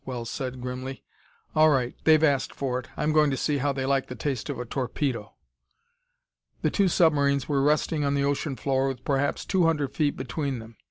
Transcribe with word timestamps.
Wells 0.03 0.31
said 0.31 0.61
grimly. 0.61 1.03
"All 1.55 1.69
right; 1.69 1.93
they've 2.05 2.23
asked 2.23 2.55
for 2.55 2.79
it: 2.79 2.87
I'm 2.97 3.13
going 3.13 3.29
to 3.29 3.37
see 3.37 3.57
how 3.59 3.71
they 3.71 3.85
like 3.85 4.07
the 4.07 4.15
taste 4.15 4.49
of 4.49 4.57
a 4.57 4.65
torpedo!" 4.65 5.35
The 6.63 6.71
two 6.71 6.87
submarines 6.87 7.47
were 7.47 7.61
resting 7.61 8.03
on 8.03 8.15
the 8.15 8.23
ocean 8.25 8.55
floor 8.55 8.87
with 8.87 9.05
perhaps 9.05 9.45
two 9.45 9.65
hundred 9.65 9.93
feet 9.93 10.17
between 10.17 10.57
them. 10.57 10.77